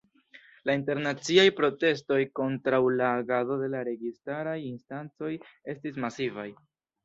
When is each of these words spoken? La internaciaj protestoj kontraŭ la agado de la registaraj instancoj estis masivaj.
La 0.69 0.75
internaciaj 0.77 1.43
protestoj 1.59 2.17
kontraŭ 2.41 2.81
la 2.95 3.11
agado 3.19 3.61
de 3.61 3.71
la 3.77 3.85
registaraj 3.93 4.59
instancoj 4.73 5.33
estis 5.77 6.05
masivaj. 6.09 6.53